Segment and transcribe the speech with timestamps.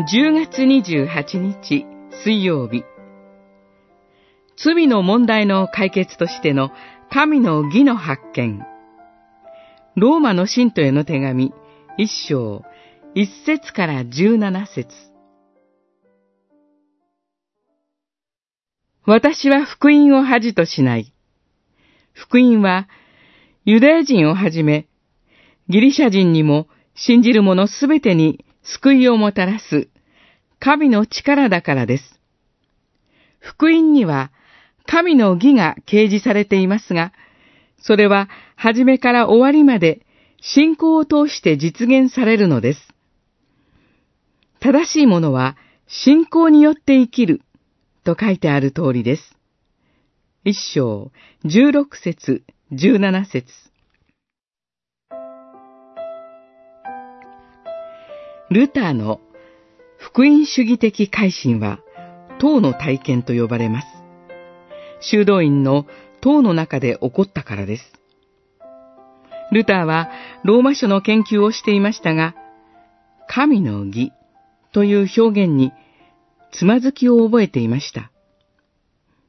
[0.00, 1.84] 10月28日
[2.22, 2.84] 水曜日。
[4.56, 6.70] 罪の問題の解決としての
[7.10, 8.64] 神の義の発見。
[9.96, 11.52] ローマの信徒への手紙
[11.96, 12.62] 一章
[13.16, 14.88] 一節から十七節。
[19.04, 21.12] 私は福音を恥としない。
[22.12, 22.88] 福音は
[23.64, 24.86] ユダヤ人をはじめ
[25.68, 29.88] ギリシャ人にも信じる者すべてに救いをもたらす
[30.60, 32.20] 神の力だからです。
[33.38, 34.30] 福音には
[34.86, 37.12] 神の義が掲示されていますが、
[37.78, 40.04] それは初めから終わりまで
[40.40, 42.88] 信仰を通して実現されるのです。
[44.60, 47.42] 正しいものは信仰によって生きる
[48.04, 49.36] と書いてある通りです。
[50.44, 51.12] 一章、
[51.44, 53.67] 十六節、十七節。
[58.50, 59.20] ルターの
[59.98, 61.80] 福音主義的改心は、
[62.38, 63.88] 党の体験と呼ばれます。
[65.00, 65.86] 修道院の
[66.22, 67.92] 党の中で起こったからです。
[69.52, 70.08] ルターは
[70.44, 72.34] ローマ書の研究をしていましたが、
[73.28, 74.12] 神の義
[74.72, 75.72] という表現に
[76.50, 78.10] つまずきを覚えていました。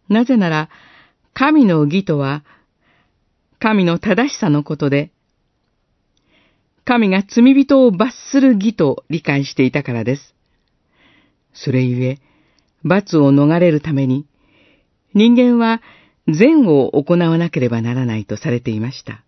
[0.07, 0.69] なぜなら、
[1.33, 2.45] 神の義とは、
[3.59, 5.11] 神の正しさのことで、
[6.89, 10.33] 神が罪人を罰する義と理解していたからです。
[11.53, 12.17] それゆえ、
[12.83, 14.25] 罰を逃れるために、
[15.13, 15.83] 人間は
[16.27, 19.23] 善を行わなければならないとされていました。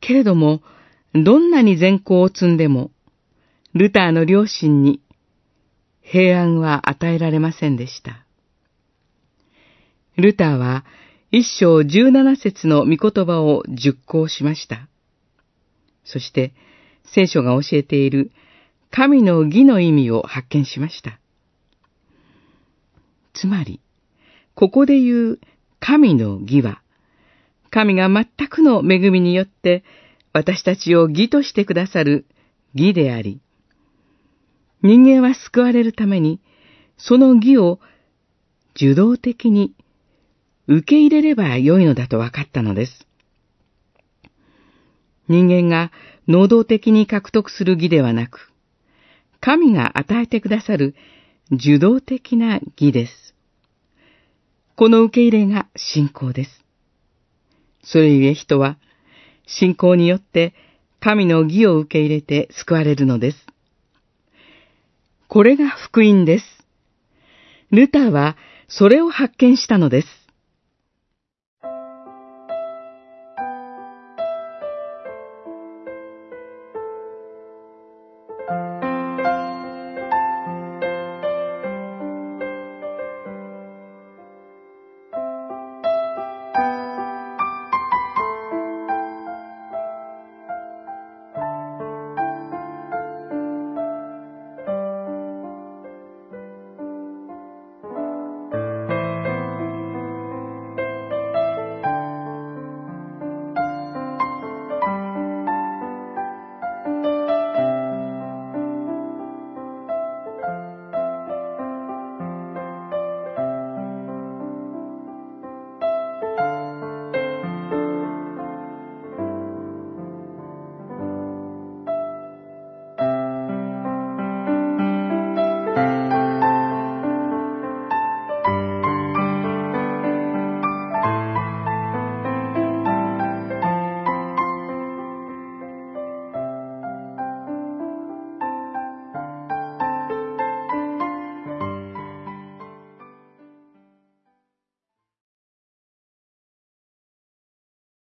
[0.00, 0.62] けれども、
[1.12, 2.90] どんなに善行を積んでも、
[3.74, 5.02] ルターの両親に
[6.00, 8.24] 平安は与えられませんでした。
[10.16, 10.86] ルターは
[11.30, 14.88] 一章十七節の御言葉を熟考しました。
[16.04, 16.52] そして
[17.04, 18.30] 聖書が教えている
[18.90, 21.18] 神の義の意味を発見しました。
[23.32, 23.80] つまり、
[24.54, 25.40] ここで言う
[25.80, 26.80] 神の義は、
[27.70, 29.82] 神が全くの恵みによって
[30.32, 32.26] 私たちを義としてくださる
[32.74, 33.40] 義であり、
[34.82, 36.40] 人間は救われるために、
[36.96, 37.80] その義を
[38.76, 39.74] 受動的に
[40.68, 43.06] 受け入れればよいのだと分かったのです。
[45.28, 45.90] 人間が
[46.28, 48.52] 能動的に獲得する義ではなく、
[49.40, 50.94] 神が与えてくださる
[51.50, 53.34] 受動的な義です。
[54.76, 56.64] この受け入れが信仰です。
[57.82, 58.78] それゆえ人は、
[59.46, 60.54] 信仰によって
[61.00, 63.46] 神の義を受け入れて救われるのです。
[65.28, 66.44] これが福音です。
[67.70, 68.36] ルターは
[68.68, 70.08] それを発見したのです。